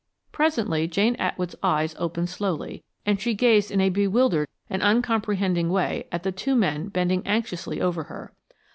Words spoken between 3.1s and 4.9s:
she gazed in a bewildered and